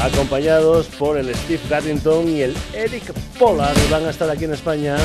[0.01, 4.97] acompañados por el Steve Gaddington y el Eric Pollard, van a estar aquí en España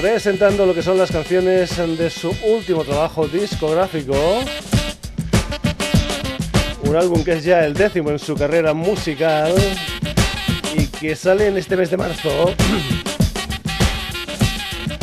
[0.00, 4.14] presentando lo que son las canciones de su último trabajo discográfico
[6.86, 9.54] un álbum que es ya el décimo en su carrera musical
[10.76, 12.54] y que sale en este mes de marzo.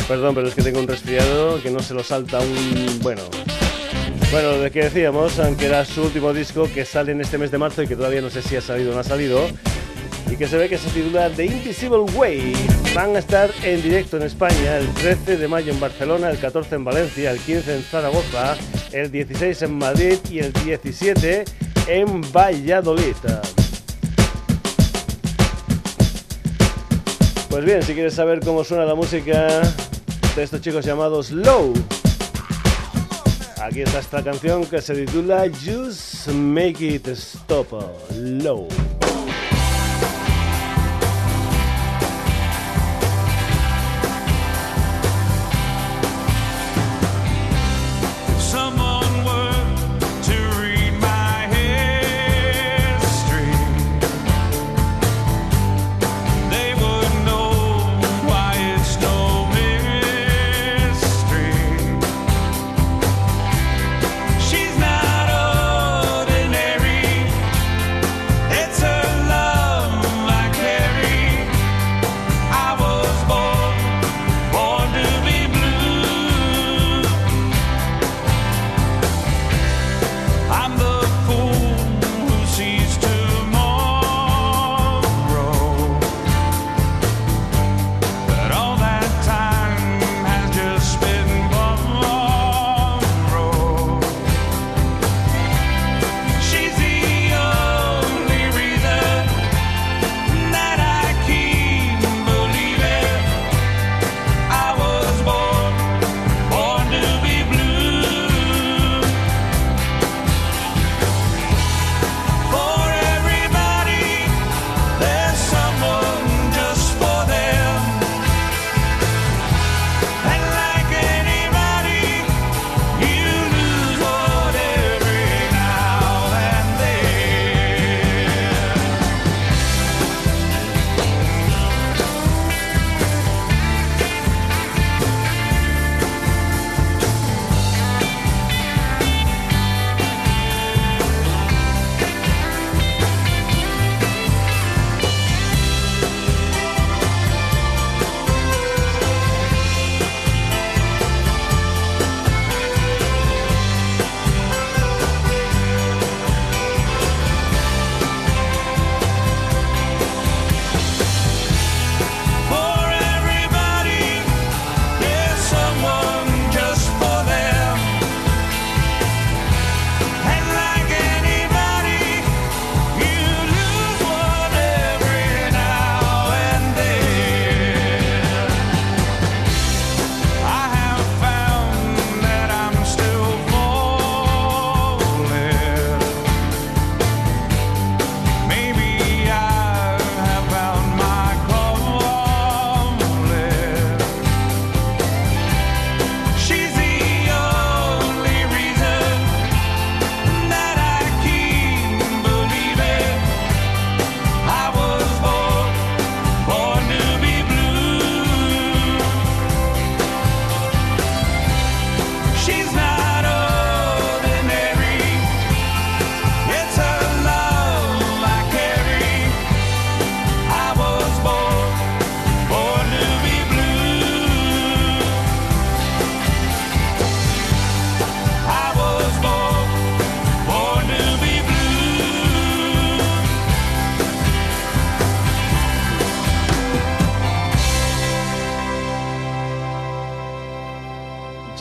[0.07, 2.99] Perdón, pero es que tengo un resfriado que no se lo salta un...
[3.01, 3.21] bueno...
[4.31, 7.57] Bueno, de que decíamos, aunque era su último disco que sale en este mes de
[7.57, 9.45] marzo y que todavía no sé si ha salido o no ha salido,
[10.31, 12.53] y que se ve que se titula The Invisible Way.
[12.95, 16.75] Van a estar en directo en España el 13 de mayo en Barcelona, el 14
[16.75, 18.55] en Valencia, el 15 en Zaragoza,
[18.93, 21.43] el 16 en Madrid y el 17
[21.87, 23.15] en Valladolid.
[27.49, 29.47] Pues bien, si quieres saber cómo suena la música
[30.35, 31.73] de estos chicos llamados Low,
[33.61, 37.67] aquí está esta canción que se titula Just Make It Stop
[38.15, 38.67] Low.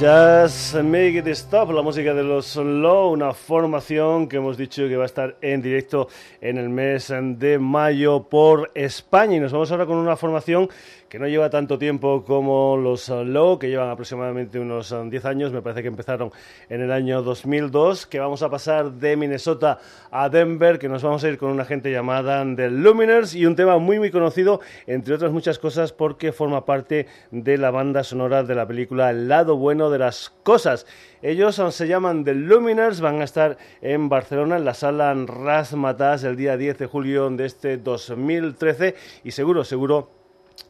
[0.00, 4.96] Just Make It Stop, la música de los Low, una formación que hemos dicho que
[4.96, 6.08] va a estar en directo
[6.40, 9.36] en el mes de mayo por España.
[9.36, 10.70] Y nos vamos ahora con una formación
[11.10, 15.28] que no lleva tanto tiempo como los uh, Low, que llevan aproximadamente unos 10 uh,
[15.28, 16.30] años, me parece que empezaron
[16.68, 19.80] en el año 2002, que vamos a pasar de Minnesota
[20.12, 23.56] a Denver, que nos vamos a ir con una gente llamada The Luminers y un
[23.56, 28.44] tema muy muy conocido, entre otras muchas cosas, porque forma parte de la banda sonora
[28.44, 30.86] de la película El lado bueno de las cosas.
[31.22, 36.22] Ellos uh, se llaman The Luminers, van a estar en Barcelona en la sala Rasmatas
[36.22, 40.19] el día 10 de julio de este 2013 y seguro, seguro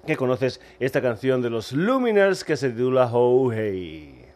[0.07, 4.27] que conoces esta canción de los Luminers que se titula Oh Hey.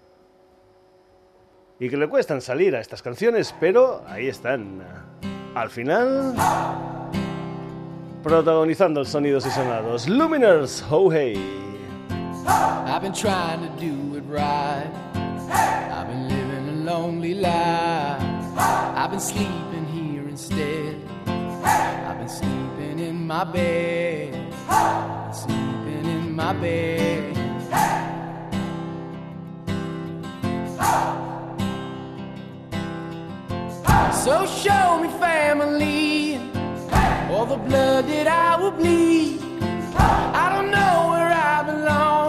[1.81, 4.83] Y que le cuestan salir a estas canciones, pero ahí están.
[5.55, 6.35] Al final,
[8.23, 10.09] protagonizando el sonidos y sonados.
[10.09, 11.37] Luminers, oh hey.
[12.47, 14.91] I've been trying to do it right.
[15.51, 18.23] I've been living a lonely life.
[18.57, 20.97] I've been sleeping here instead.
[21.27, 22.74] I've been sleeping
[23.25, 24.55] in my bed.
[25.33, 27.35] sleeping in my bed.
[34.25, 36.37] So show me family,
[37.31, 39.41] all the blood that I will bleed.
[40.43, 42.24] I don't know where I belong.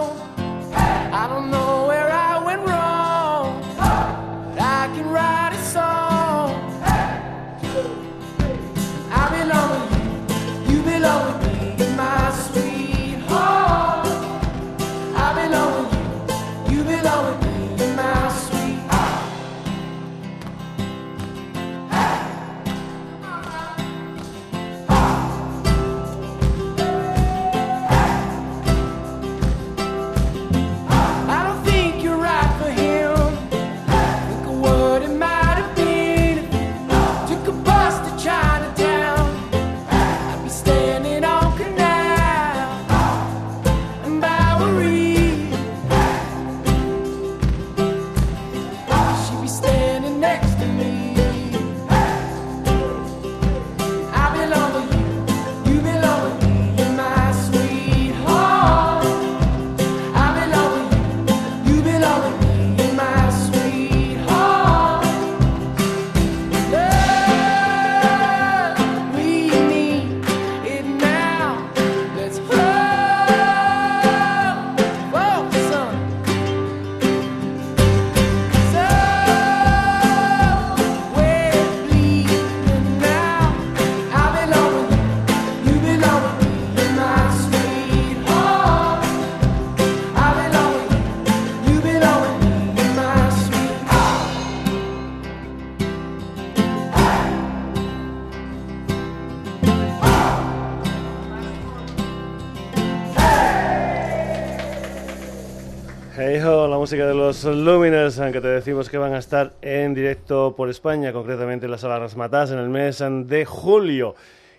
[106.86, 111.12] Música de los Luminers, aunque te decimos que van a estar en directo por España,
[111.12, 114.14] concretamente en las Sala Rasmatas, en el mes de julio.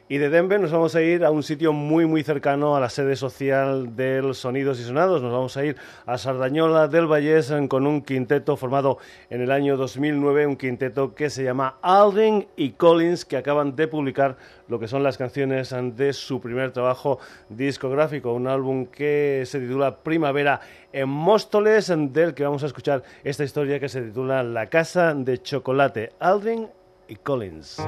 [0.10, 2.88] Y de Denver nos vamos a ir a un sitio muy muy cercano a la
[2.88, 5.22] sede social del Sonidos y Sonados.
[5.22, 9.00] Nos vamos a ir a Sardañola del Vallés con un quinteto formado
[9.30, 13.90] en el año 2009, un quinteto que se llama Aldrin y Collins, que acaban de
[13.90, 14.38] publicar
[14.70, 19.98] lo que son las canciones de su primer trabajo discográfico, un álbum que se titula
[19.98, 20.62] Primavera
[20.94, 25.42] en Móstoles, del que vamos a escuchar esta historia que se titula La Casa de
[25.42, 26.70] Chocolate, Aldrin
[27.10, 27.82] y Collins.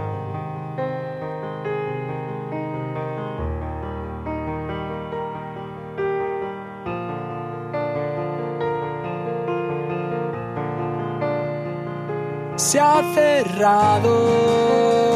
[12.72, 14.12] Se ha cerrado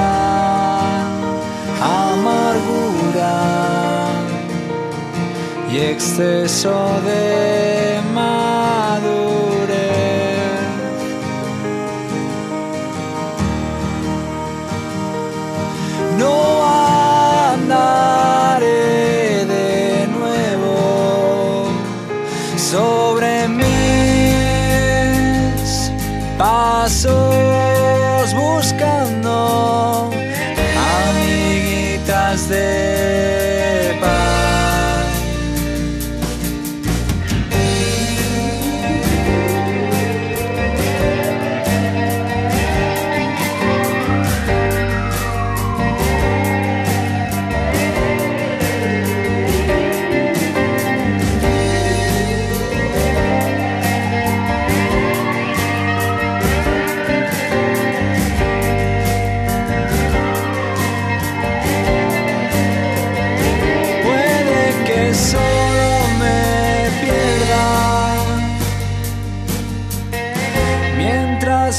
[2.08, 3.34] amargura
[5.70, 6.74] y exceso
[7.04, 7.75] de
[32.48, 32.85] amiguitas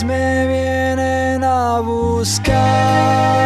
[0.03, 3.37] me vienen a buscar.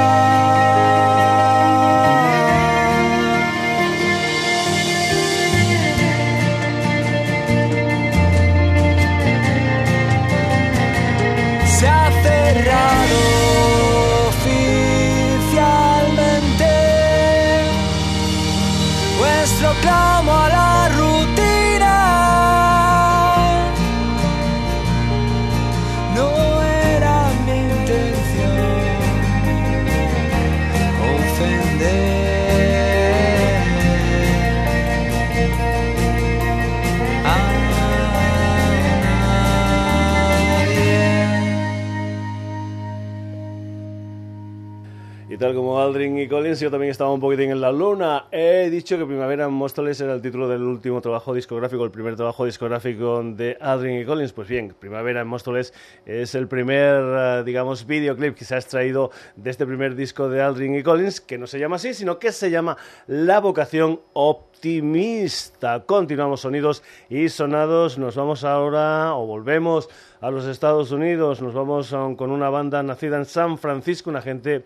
[46.29, 48.25] Yo también estaba un poquitín en la luna.
[48.31, 52.15] He dicho que Primavera en Móstoles era el título del último trabajo discográfico, el primer
[52.15, 54.31] trabajo discográfico de Aldrin y Collins.
[54.31, 55.73] Pues bien, Primavera en Móstoles
[56.05, 60.41] es el primer, eh, digamos, videoclip que se ha extraído de este primer disco de
[60.41, 65.83] Aldrin y Collins, que no se llama así, sino que se llama La vocación optimista.
[65.85, 67.97] Continuamos sonidos y sonados.
[67.97, 71.41] Nos vamos ahora, o volvemos a los Estados Unidos.
[71.41, 74.65] Nos vamos con una banda nacida en San Francisco, una gente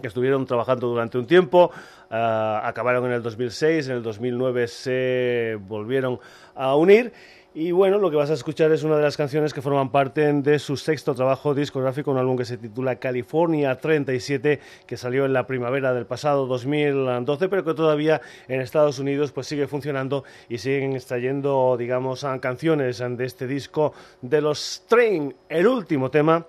[0.00, 1.70] que estuvieron trabajando durante un tiempo,
[2.10, 6.18] eh, acabaron en el 2006, en el 2009 se volvieron
[6.54, 7.12] a unir.
[7.54, 10.32] Y bueno, lo que vas a escuchar es una de las canciones que forman parte
[10.32, 15.34] de su sexto trabajo discográfico, un álbum que se titula California 37, que salió en
[15.34, 20.56] la primavera del pasado 2012, pero que todavía en Estados Unidos pues sigue funcionando y
[20.56, 25.34] siguen extrayendo, digamos, canciones de este disco de los Train.
[25.46, 26.46] El último tema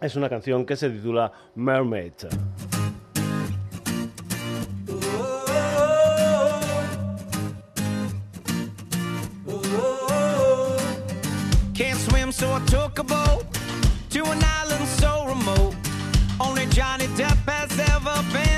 [0.00, 2.12] es una canción que se titula Mermaid.
[12.32, 13.44] So I took a boat
[14.10, 15.74] to an island so remote.
[16.40, 18.57] Only Johnny Depp has ever been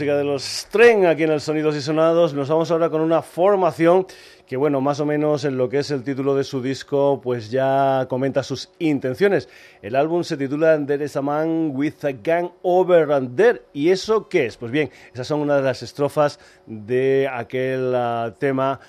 [0.00, 2.32] de los String aquí en el Sonidos y Sonados.
[2.32, 4.06] Nos vamos ahora con una formación
[4.46, 7.50] que, bueno, más o menos en lo que es el título de su disco, pues
[7.50, 9.50] ya comenta sus intenciones.
[9.82, 13.60] El álbum se titula There is a Man with a Gang Over and.
[13.74, 14.56] ¿Y eso qué es?
[14.56, 18.80] Pues bien, esas son una de las estrofas de aquel ah, tema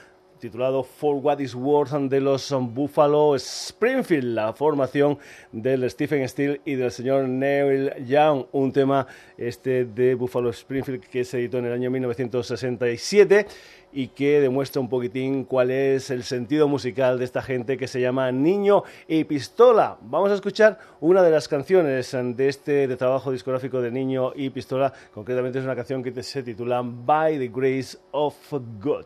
[0.42, 5.20] titulado For What Is Worth de los Buffalo Springfield, la formación
[5.52, 9.06] del Stephen Steele y del señor Neil Young, un tema
[9.38, 13.46] este de Buffalo Springfield que se editó en el año 1967
[13.94, 18.02] y que demuestra un poquitín cuál es el sentido musical de esta gente que se
[18.02, 19.98] llama Niño y Pistola.
[20.02, 24.50] Vamos a escuchar una de las canciones de este de trabajo discográfico de Niño y
[24.50, 28.36] Pistola, concretamente es una canción que se titula By the Grace of
[28.80, 29.06] God.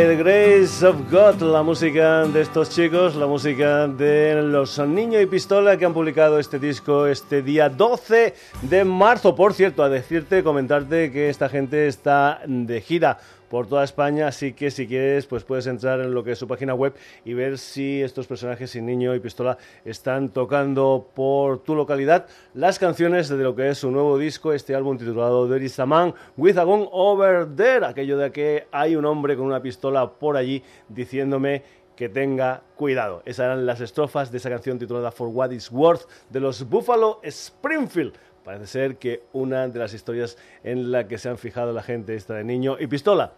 [0.00, 5.22] By the Grace of God, la música de estos chicos, la música de los Niños
[5.22, 9.34] y Pistola que han publicado este disco este día 12 de marzo.
[9.34, 13.18] Por cierto, a decirte, comentarte que esta gente está de gira
[13.50, 16.46] por toda España, así que si quieres, pues puedes entrar en lo que es su
[16.46, 21.74] página web y ver si estos personajes sin niño y pistola están tocando por tu
[21.74, 25.78] localidad las canciones de lo que es su nuevo disco, este álbum titulado There is
[25.80, 29.60] a Man with a Gun Over There, aquello de que hay un hombre con una
[29.60, 31.64] pistola por allí diciéndome
[31.96, 33.20] que tenga cuidado.
[33.26, 37.18] Esas eran las estrofas de esa canción titulada For What Is Worth de los Buffalo
[37.24, 38.14] Springfield.
[38.44, 42.14] Parece ser que una de las historias en la que se han fijado la gente
[42.14, 43.34] esta de niño y pistola.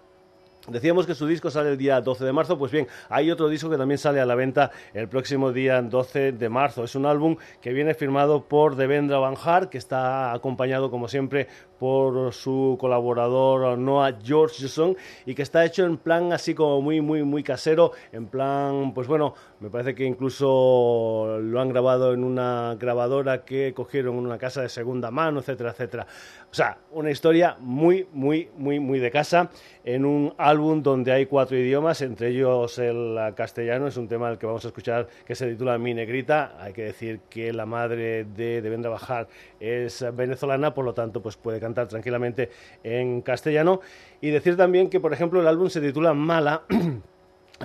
[0.69, 3.69] Decíamos que su disco sale el día 12 de marzo, pues bien, hay otro disco
[3.69, 6.85] que también sale a la venta el próximo día 12 de marzo.
[6.85, 11.49] Es un álbum que viene firmado por Devendra Banjar, que está acompañado, como siempre,
[11.81, 14.97] por su colaborador Noah Georgeson
[15.27, 19.09] y que está hecho en plan así como muy, muy, muy casero, en plan, pues
[19.09, 24.39] bueno, me parece que incluso lo han grabado en una grabadora que cogieron en una
[24.39, 26.07] casa de segunda mano, etcétera, etcétera.
[26.53, 29.51] O sea, una historia muy, muy, muy, muy de casa
[29.85, 34.39] en un álbum donde hay cuatro idiomas, entre ellos el castellano, es un tema al
[34.39, 36.57] que vamos a escuchar que se titula Mi Negrita.
[36.61, 39.29] Hay que decir que la madre de Devendra Bajar
[39.61, 42.51] es venezolana, por lo tanto, pues puede cantar tranquilamente
[42.83, 43.81] en castellano.
[44.21, 46.63] Y decir también que, por ejemplo, el álbum se titula Mala.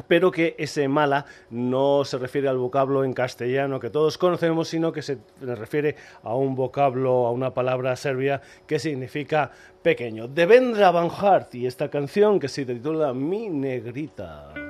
[0.08, 4.92] pero que ese mala no se refiere al vocablo en castellano que todos conocemos, sino
[4.92, 10.28] que se refiere a un vocablo, a una palabra serbia que significa pequeño.
[10.28, 14.67] Devendra Van Hart y esta canción que se titula Mi Negrita.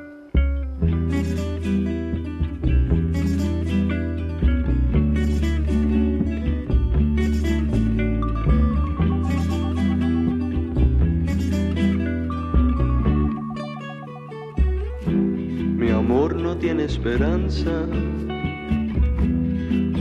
[16.88, 17.86] Esperanza,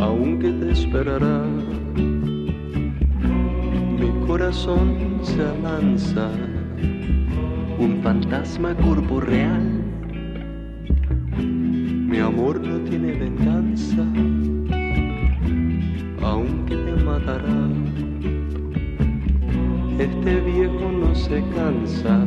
[0.01, 1.43] aunque te esperará.
[3.99, 6.31] Mi corazón se avanza,
[7.81, 9.67] un fantasma corporeal.
[12.11, 14.05] Mi amor no tiene venganza,
[16.23, 17.59] aunque te matará.
[19.99, 22.25] Este viejo no se cansa,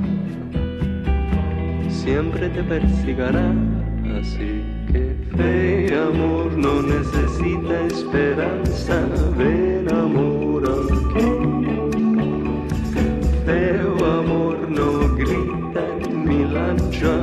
[1.88, 3.69] siempre te persigará.
[4.18, 11.30] Así que fe y amor no necesita esperanza, ven amor aquí.
[13.46, 17.14] Feo amor no grita en mi lancha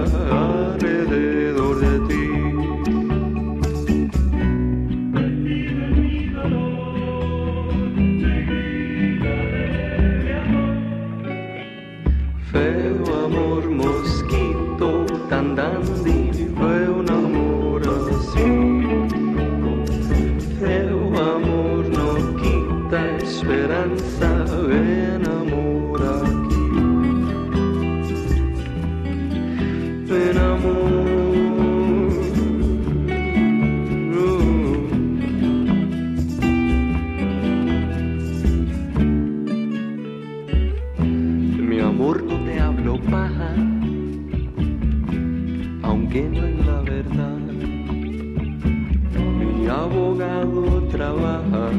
[50.91, 51.71] trabaja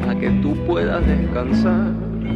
[0.00, 1.92] para que tú puedas descansar.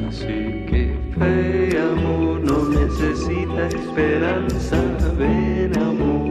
[0.08, 4.76] Así que fe amor no necesita esperanza.
[5.18, 6.27] Ven amor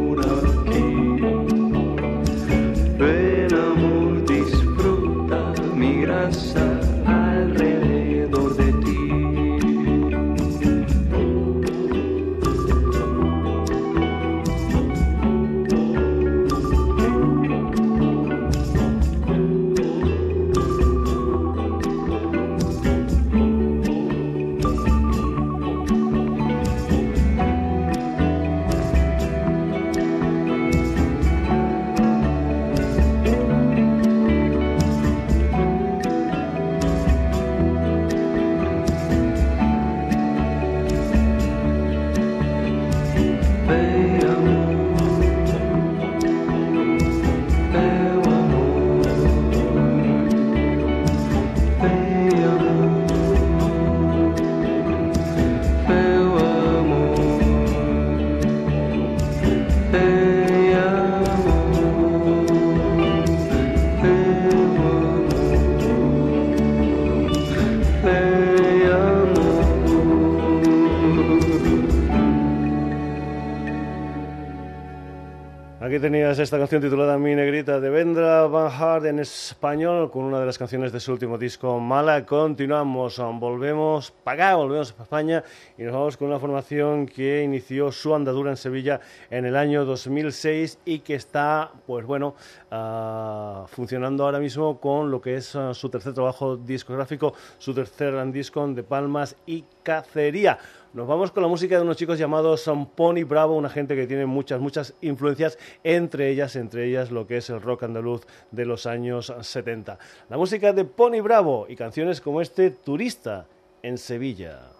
[76.38, 80.46] Tenías esta canción titulada Mi Negrita de Vendra Van Hart en español con una de
[80.46, 82.28] las canciones de su último disco Mala.
[82.28, 85.44] Continuamos, volvemos para acá, volvemos a España
[85.80, 89.84] y nos vamos con una formación que inició su andadura en Sevilla en el año
[89.84, 92.36] 2006 y que está, pues bueno,
[92.72, 98.14] uh, funcionando ahora mismo con lo que es uh, su tercer trabajo discográfico, su tercer
[98.32, 100.60] disco de Palmas y Cacería.
[100.98, 104.26] Nos vamos con la música de unos chicos llamados Pony Bravo, una gente que tiene
[104.26, 108.88] muchas, muchas influencias, entre ellas, entre ellas lo que es el rock andaluz de los
[108.88, 110.00] años 70.
[110.28, 113.46] La música de Pony Bravo y canciones como este Turista
[113.84, 114.72] en Sevilla.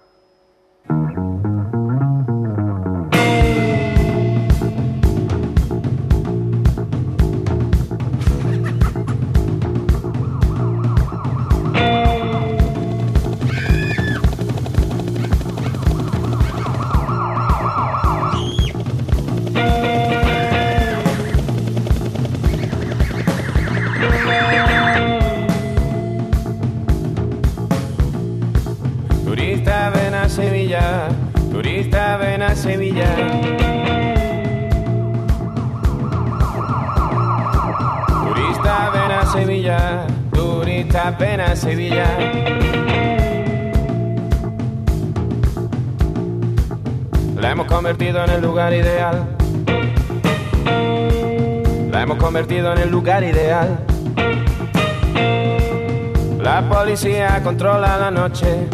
[52.48, 53.78] Convertido en el lugar ideal.
[56.40, 58.68] La policía controla la noche.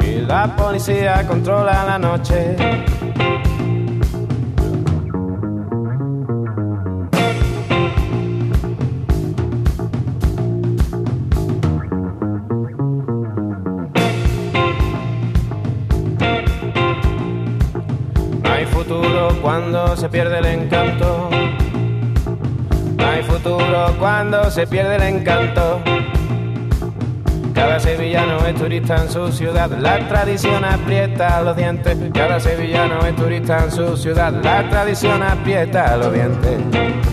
[0.00, 2.56] Y la policía controla la noche.
[19.46, 20.46] cuando se pierde el
[24.56, 25.82] se pierde el encanto.
[27.52, 31.98] Cada sevillano es turista en su ciudad, la tradición aprieta los dientes.
[32.14, 37.05] Cada sevillano es turista en su ciudad, la tradición aprieta los dientes.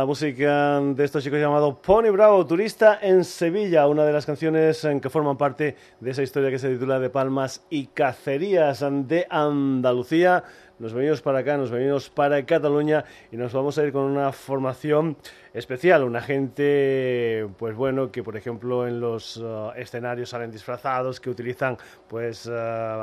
[0.00, 4.82] La música de estos chicos llamado Pony Bravo, Turista en Sevilla, una de las canciones
[4.86, 9.26] en que forman parte de esa historia que se titula De Palmas y Cacerías de
[9.28, 10.42] Andalucía.
[10.78, 14.32] Nos venimos para acá, nos venimos para Cataluña y nos vamos a ir con una
[14.32, 15.18] formación
[15.52, 21.30] especial, una gente, pues bueno, que por ejemplo en los uh, escenarios salen disfrazados, que
[21.30, 21.76] utilizan
[22.08, 22.52] pues uh,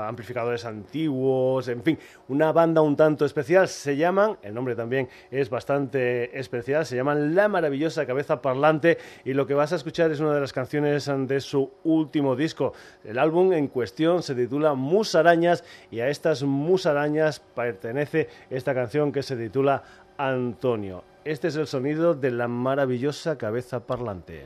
[0.08, 5.50] amplificadores antiguos, en fin, una banda un tanto especial, se llaman, el nombre también es
[5.50, 10.20] bastante especial, se llaman La Maravillosa Cabeza Parlante y lo que vas a escuchar es
[10.20, 12.74] una de las canciones de su último disco.
[13.04, 19.24] El álbum en cuestión se titula Musarañas y a estas musarañas pertenece esta canción que
[19.24, 19.84] se titula
[20.18, 21.04] Antonio.
[21.28, 24.46] Este es el sonido de la maravillosa cabeza parlante.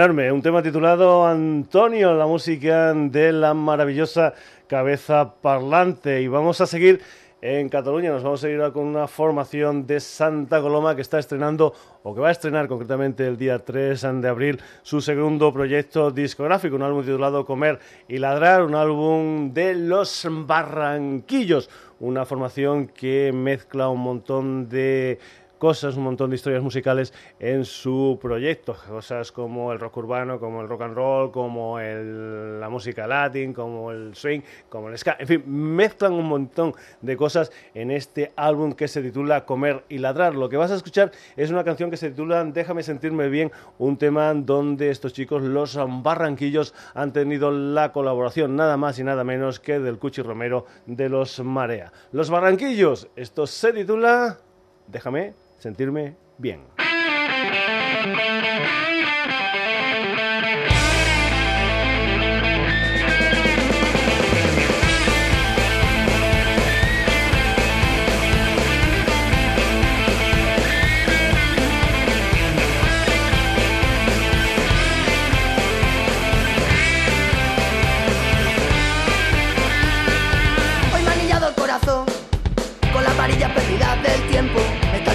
[0.00, 4.32] Un tema titulado Antonio, la música de la maravillosa
[4.68, 6.22] cabeza parlante.
[6.22, 7.00] Y vamos a seguir
[7.42, 11.74] en Cataluña, nos vamos a ir con una formación de Santa Coloma que está estrenando,
[12.04, 16.76] o que va a estrenar concretamente el día 3 de abril, su segundo proyecto discográfico,
[16.76, 21.68] un álbum titulado Comer y Ladrar, un álbum de los Barranquillos,
[21.98, 25.18] una formación que mezcla un montón de
[25.58, 30.62] cosas, un montón de historias musicales en su proyecto, cosas como el rock urbano, como
[30.62, 35.26] el rock and roll, como la música latín, como el swing, como el ska, en
[35.26, 40.34] fin, mezclan un montón de cosas en este álbum que se titula Comer y Ladrar.
[40.34, 43.96] Lo que vas a escuchar es una canción que se titula Déjame sentirme bien, un
[43.96, 49.60] tema donde estos chicos, los barranquillos, han tenido la colaboración nada más y nada menos
[49.60, 51.92] que del Cuchi Romero de los Marea.
[52.12, 54.38] Los barranquillos, esto se titula
[54.86, 56.60] Déjame sentirme bien.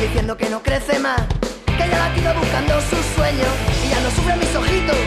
[0.04, 1.22] Diciendo que no crece más,
[1.66, 3.48] que ya latido buscando sus sueños
[3.86, 4.98] y ya no sufren mis ojitos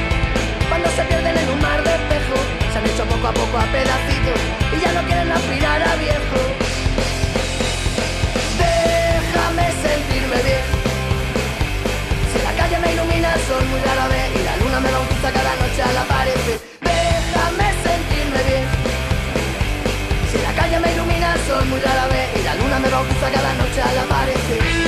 [0.70, 2.36] cuando se pierden en un mar de espejo.
[2.72, 4.38] Se han hecho poco a poco a pedacitos
[4.72, 6.40] y ya no quieren aspirar a viejo.
[8.57, 10.64] Déjame sentirme bien.
[12.32, 15.28] Si la calle me ilumina el sol muy rara vez y la luna me bautiza
[15.28, 16.59] cada noche al aparecer.
[16.80, 18.64] Déjame sentirme bien.
[20.32, 23.26] Si la calle me ilumina el sol muy rara vez y la luna me bautiza
[23.30, 24.86] cada noche al aparecer.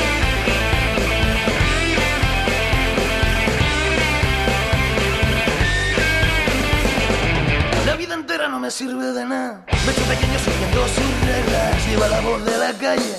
[8.69, 9.65] Me sirve de nada.
[9.67, 11.73] Me he hecho pequeño siguiendo sus reglas.
[11.89, 13.17] Lleva la voz de la calle.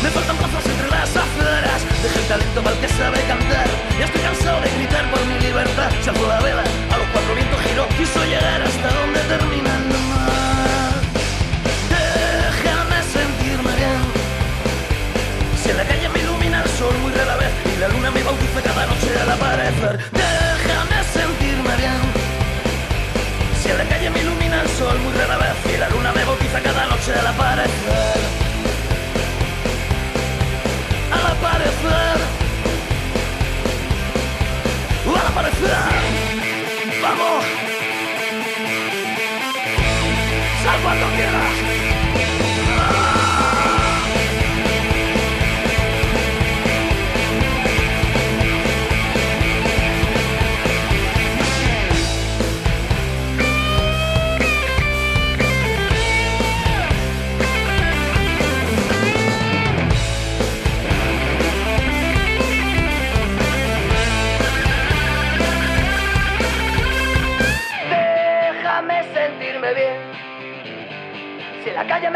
[0.00, 1.80] Me faltan brazos entre las aceras.
[2.04, 3.66] Deja el talento mal que sabe cantar.
[3.98, 5.90] Ya estoy cansado de gritar por mi libertad.
[6.04, 7.88] Se la vela, a los cuatro vientos giró.
[7.98, 10.94] Quiso llegar hasta donde termina el mar.
[11.90, 14.00] Déjame sentirme bien.
[15.60, 18.22] Si en la calle me ilumina el sol muy rara vez y la luna me
[18.22, 20.15] bautiza cada noche al aparecer.
[27.06, 28.05] Bautiza cada noche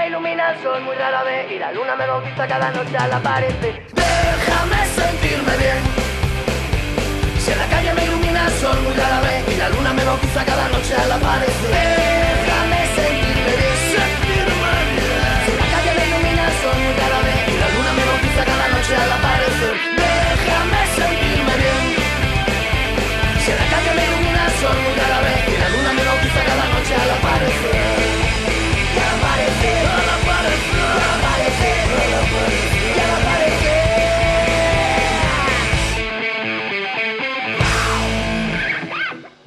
[0.01, 3.13] me ilumina el sol muy rara vez y la luna me bautiza cada noche al
[3.13, 3.83] aparecer.
[3.93, 5.81] Déjame sentirme bien.
[7.39, 10.05] Si en la calle me ilumina el sol muy rara vez y la luna me
[10.05, 12.10] bautiza cada noche al aparecer.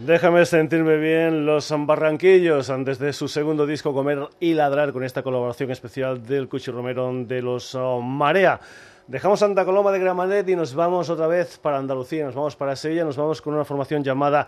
[0.05, 5.23] Déjame sentirme bien los Barranquillos antes de su segundo disco Comer y Ladrar con esta
[5.23, 8.59] colaboración especial del Cuchi Romero de los oh, Marea.
[9.05, 12.73] Dejamos Santa Coloma de Gramanet y nos vamos otra vez para Andalucía, nos vamos para
[12.77, 14.47] Sevilla, nos vamos con una formación llamada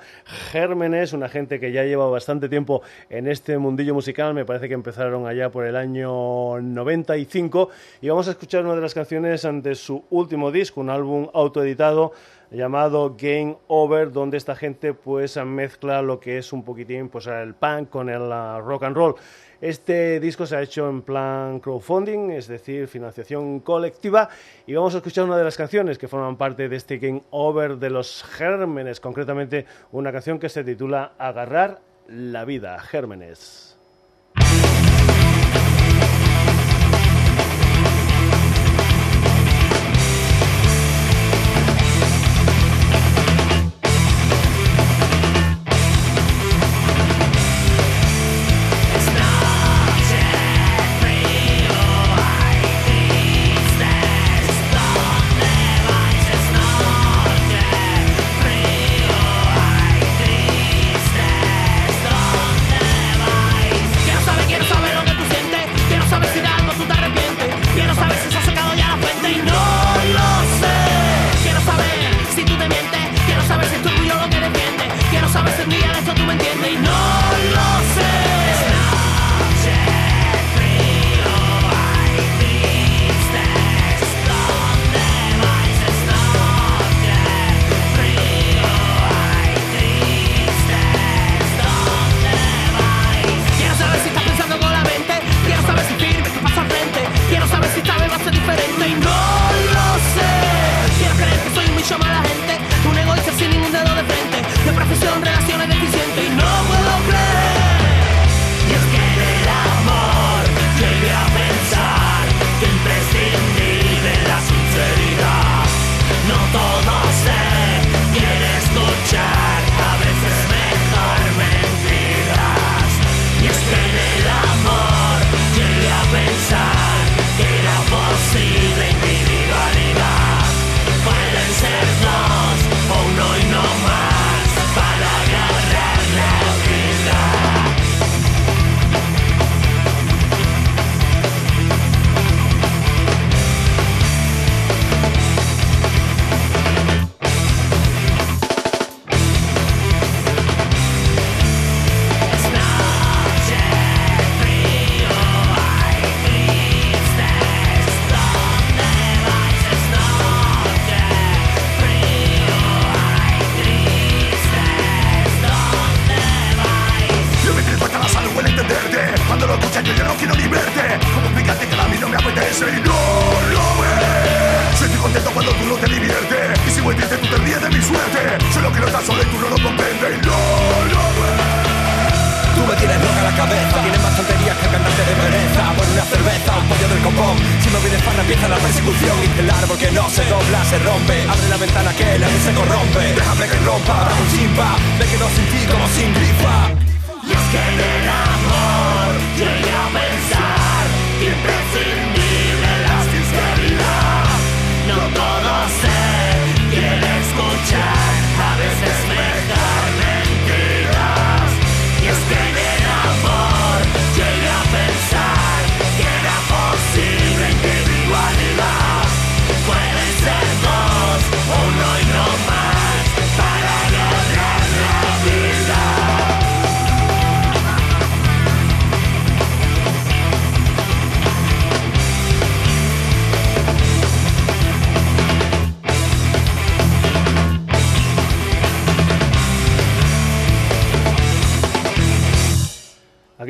[0.49, 4.73] Gérmenes, una gente que ya lleva bastante tiempo en este mundillo musical, me parece que
[4.73, 7.69] empezaron allá por el año 95
[8.01, 12.13] y vamos a escuchar una de las canciones de su último disco, un álbum autoeditado
[12.49, 17.55] llamado Game Over, donde esta gente pues mezcla lo que es un poquitín pues el
[17.55, 19.15] punk con el uh, rock and roll.
[19.61, 24.29] Este disco se ha hecho en plan crowdfunding, es decir, financiación colectiva,
[24.67, 27.77] y vamos a escuchar una de las canciones que forman parte de este Game Over
[27.77, 33.74] de los Gérmenes, concretamente una canción que se titula Agarrar la vida, Gérmenes.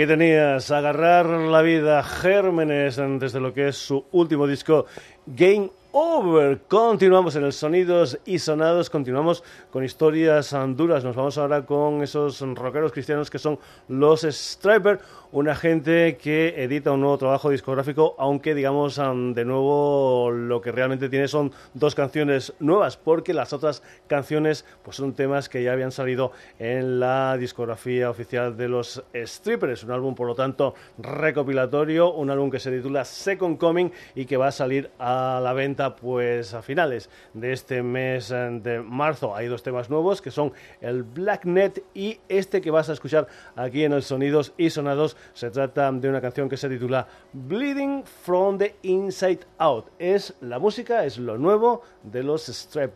[0.08, 4.86] Tenías Agarrar la vida Gérmenes antes de lo que es su último disco
[5.26, 6.62] Game Over.
[6.68, 11.04] Continuamos en el Sonidos y Sonados, continuamos con historias anduras.
[11.04, 15.00] Nos vamos ahora con esos rockeros cristianos que son los Striper
[15.36, 21.10] una gente que edita un nuevo trabajo discográfico, aunque digamos de nuevo lo que realmente
[21.10, 25.92] tiene son dos canciones nuevas, porque las otras canciones pues son temas que ya habían
[25.92, 32.30] salido en la discografía oficial de los Strippers, un álbum por lo tanto recopilatorio, un
[32.30, 36.54] álbum que se titula Second Coming y que va a salir a la venta pues
[36.54, 39.36] a finales de este mes eh, de marzo.
[39.36, 43.28] Hay dos temas nuevos que son el Black Net y este que vas a escuchar
[43.58, 48.04] aquí en el Sonidos y Sonados se trata de una canción que se titula Bleeding
[48.04, 49.88] from the Inside Out.
[50.00, 52.96] Es la música, es lo nuevo de los Strep.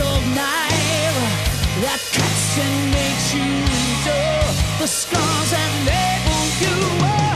[0.00, 1.20] cold knife
[1.84, 4.46] that cuts and makes you endure
[4.80, 7.29] the scars that label you.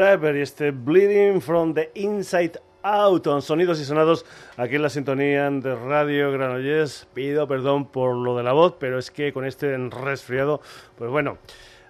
[0.00, 4.24] Striper y este Bleeding from the Inside Out, con sonidos y sonados
[4.56, 7.06] aquí en la sintonía de Radio Granollers.
[7.12, 10.62] Pido perdón por lo de la voz, pero es que con este resfriado,
[10.96, 11.36] pues bueno,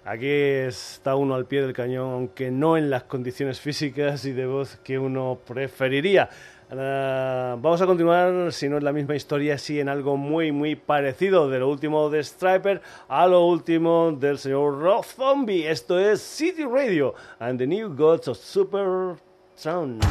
[0.03, 4.45] aquí está uno al pie del cañón, aunque no en las condiciones físicas y de
[4.45, 6.27] voz que uno preferiría.
[6.73, 11.49] Vamos a continuar, si no es la misma historia, sí en algo muy, muy parecido,
[11.49, 15.69] de lo último de Striper a lo último del señor Rob Zombie.
[15.69, 19.17] Esto es City Radio and the New Gods of Super
[19.55, 20.01] Sound.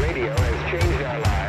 [0.00, 1.45] Radio has changed our lives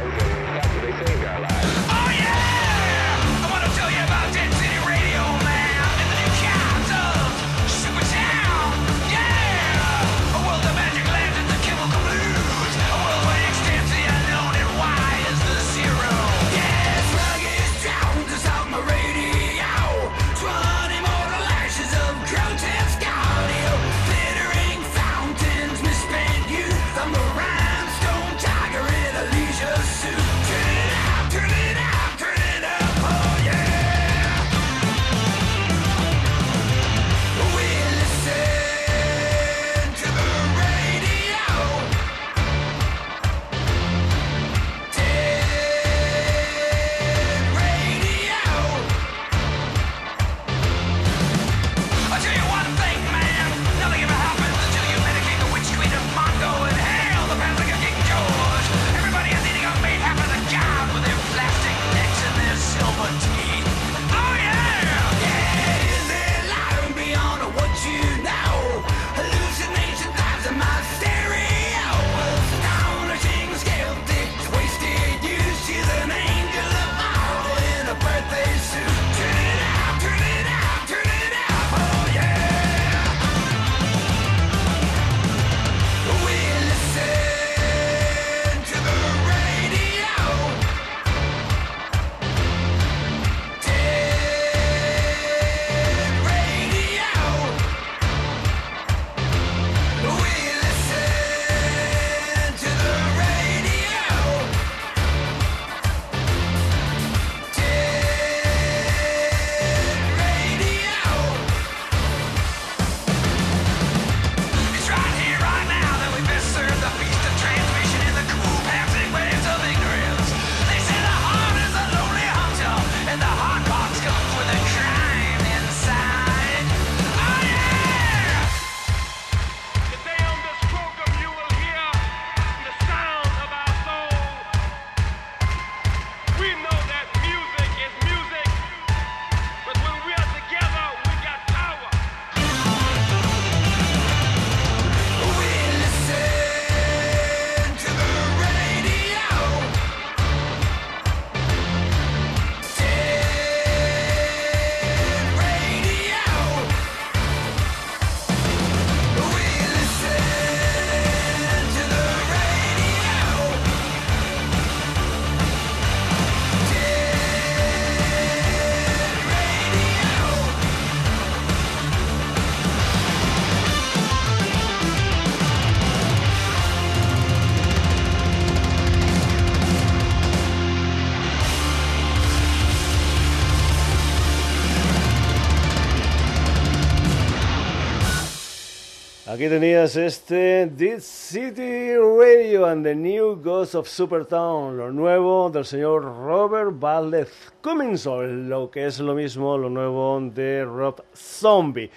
[189.37, 195.63] Aquí tenías este This City Radio and the New Ghost of Supertown, lo nuevo del
[195.63, 197.29] señor Robert Valdez
[197.61, 201.91] Cummings, o lo que es lo mismo, lo nuevo de Rob Zombie.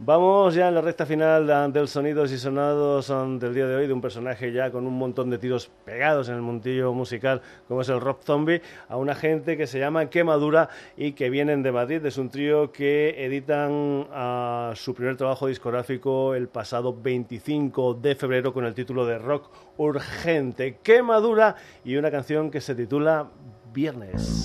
[0.00, 3.74] Vamos ya en la recta final de- del sonidos y sonados um, del día de
[3.74, 7.42] hoy, de un personaje ya con un montón de tiros pegados en el montillo musical,
[7.66, 11.64] como es el Rob Zombie, a una gente que se llama Quemadura y que vienen
[11.64, 12.06] de Madrid.
[12.06, 18.52] Es un trío que editan ah, su primer trabajo discográfico el pasado 25 de febrero
[18.52, 20.78] con el título de Rock Urgente.
[20.80, 23.26] Quemadura y una canción que se titula
[23.72, 24.44] Viernes.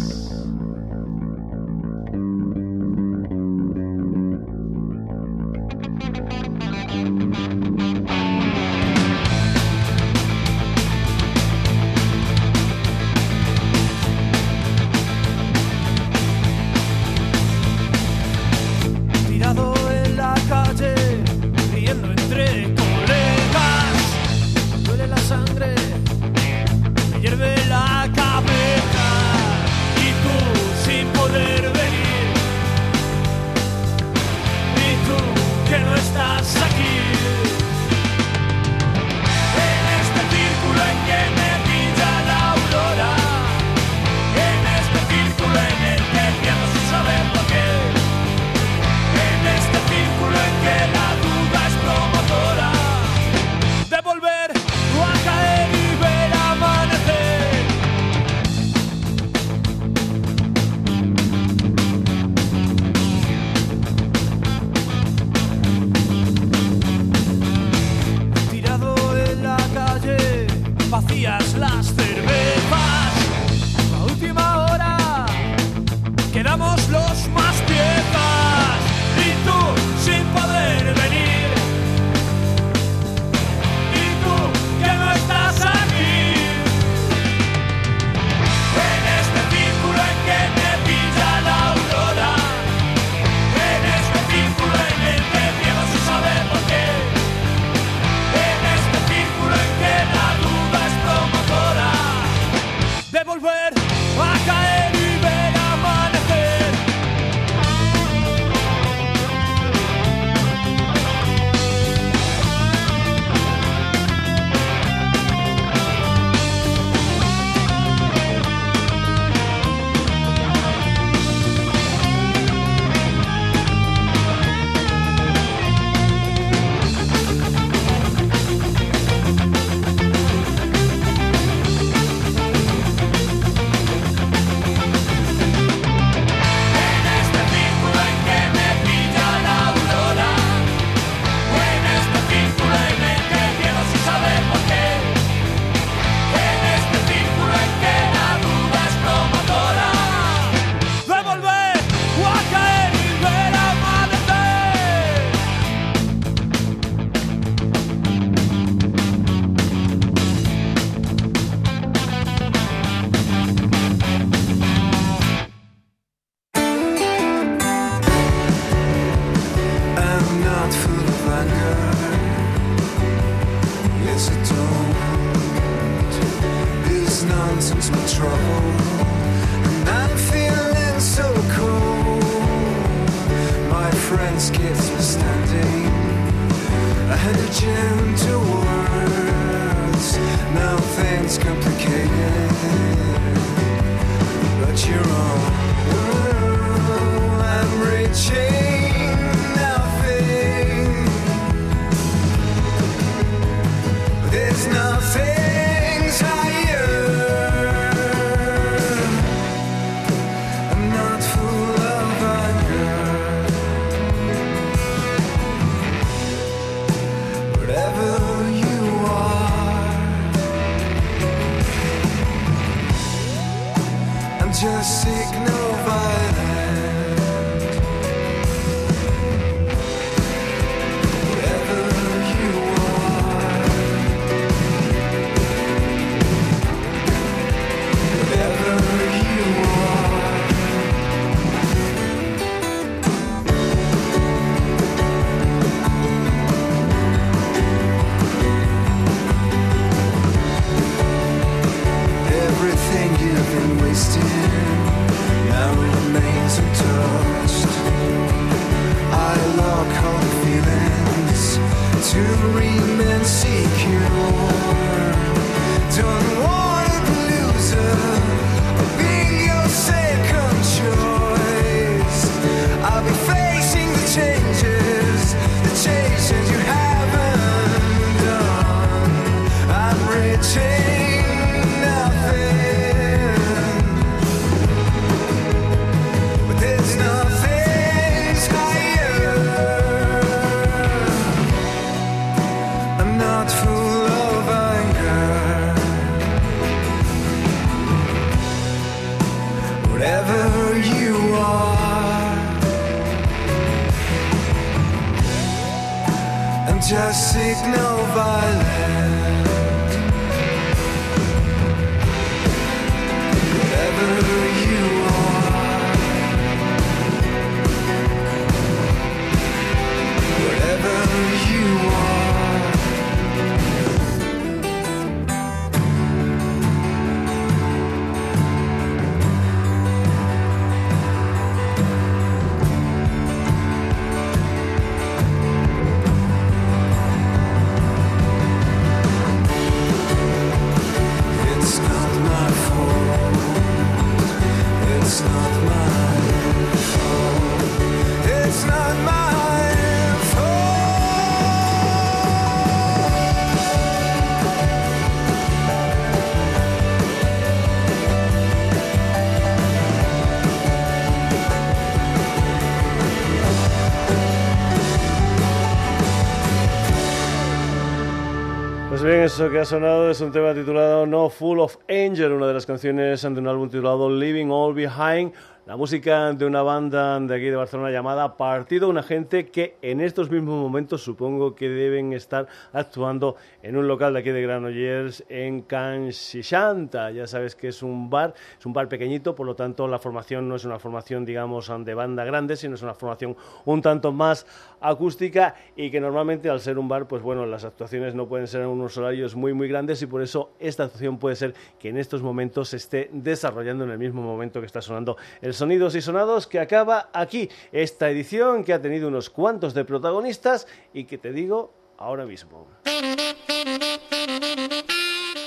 [369.24, 372.66] eso que ha sonado es un tema titulado No Full of Angel, una de las
[372.66, 375.32] canciones ante un álbum titulado Leaving All Behind,
[375.66, 380.02] la música de una banda de aquí de Barcelona llamada Partido, una gente que en
[380.02, 385.24] estos mismos momentos supongo que deben estar actuando en un local de aquí de Granollers
[385.30, 387.12] en Can Xixanta.
[387.12, 390.50] Ya sabes que es un bar, es un bar pequeñito, por lo tanto la formación
[390.50, 394.46] no es una formación, digamos, de banda grande, sino es una formación un tanto más
[394.82, 398.64] acústica y que normalmente al ser un bar, pues bueno, las actuaciones no pueden ser
[398.64, 401.96] en unos horarios muy muy grandes y por eso esta actuación puede ser que en
[401.96, 406.02] estos momentos se esté desarrollando en el mismo momento que está sonando el Sonidos y
[406.02, 411.18] Sonados que acaba aquí esta edición que ha tenido unos cuantos de protagonistas y que
[411.18, 412.68] te digo ahora mismo.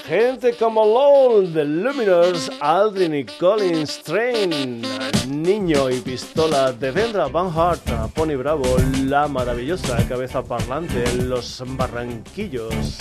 [0.06, 4.82] Gente como LOL, The Luminers, Aldrin y Collins Train,
[5.28, 7.82] Niño y Pistola, Devendra Van Hart,
[8.14, 12.96] Pony Bravo, La Maravillosa Cabeza Parlante, Los Barranquillos,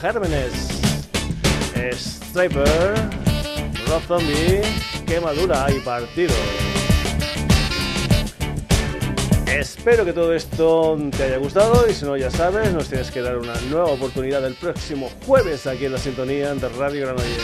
[0.00, 0.80] Gérmenes,
[1.92, 2.94] Striper,
[3.86, 4.62] Rob Zombie,
[5.08, 6.34] Quemadura y Partido.
[9.46, 13.22] Espero que todo esto te haya gustado y si no ya sabes, nos tienes que
[13.22, 17.42] dar una nueva oportunidad el próximo jueves aquí en la sintonía de Radio Granollers.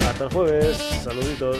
[0.09, 1.59] Hasta el jueves, saluditos.